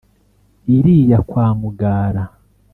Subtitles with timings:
[0.75, 2.23] Iriya kwa Mugara